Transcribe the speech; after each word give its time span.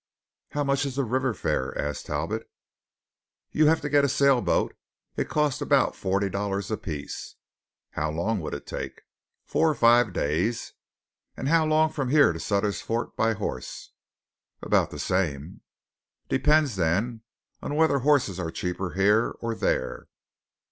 "How 0.53 0.63
much 0.63 0.83
is 0.87 0.95
the 0.95 1.03
river 1.03 1.31
fare?" 1.31 1.77
asked 1.77 2.07
Talbot. 2.07 2.49
"You 3.51 3.67
have 3.67 3.81
to 3.81 3.87
get 3.87 4.03
a 4.03 4.09
sailboat. 4.09 4.75
It 5.15 5.29
costs 5.29 5.61
about 5.61 5.95
forty 5.95 6.27
dollars 6.27 6.71
apiece." 6.71 7.35
"How 7.91 8.09
long 8.09 8.39
would 8.41 8.55
it 8.55 8.65
take?" 8.65 9.03
"Four 9.45 9.69
or 9.69 9.75
five 9.75 10.11
days." 10.11 10.73
"And 11.37 11.49
how 11.49 11.67
long 11.67 11.91
from 11.91 12.09
here 12.09 12.33
to 12.33 12.39
Sutter's 12.39 12.81
Fort 12.81 13.15
by 13.15 13.35
horse?" 13.35 13.91
"About 14.63 14.89
the 14.89 14.97
same." 14.97 15.61
"Depends 16.29 16.77
then 16.77 17.21
on 17.61 17.75
whether 17.75 17.99
horses 17.99 18.39
are 18.39 18.49
cheaper 18.49 18.93
here 18.93 19.35
or 19.39 19.53
there." 19.53 20.07